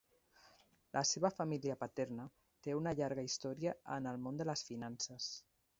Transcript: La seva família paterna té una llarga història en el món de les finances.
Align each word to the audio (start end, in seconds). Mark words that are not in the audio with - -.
La 0.97 1.03
seva 1.09 1.31
família 1.35 1.77
paterna 1.83 2.25
té 2.67 2.75
una 2.81 2.97
llarga 3.01 3.29
història 3.31 3.79
en 3.99 4.13
el 4.15 4.21
món 4.27 4.43
de 4.43 4.51
les 4.53 4.71
finances. 4.73 5.35